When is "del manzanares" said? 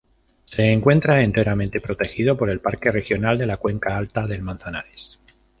4.25-5.19